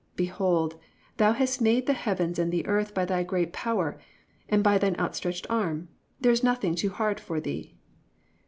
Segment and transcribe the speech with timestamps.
[0.15, 0.79] Behold,
[1.17, 3.99] thou hast made the heavens and the earth by thy great power
[4.49, 5.89] and by thine outstretched arm:
[6.19, 7.75] there is nothing too hard for thee."